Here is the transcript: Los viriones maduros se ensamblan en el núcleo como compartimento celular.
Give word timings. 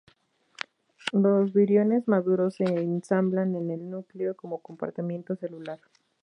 Los 1.11 1.53
viriones 1.53 2.07
maduros 2.07 2.55
se 2.55 2.63
ensamblan 2.63 3.55
en 3.55 3.69
el 3.69 3.87
núcleo 3.87 4.35
como 4.35 4.57
compartimento 4.59 5.35
celular. 5.35 5.79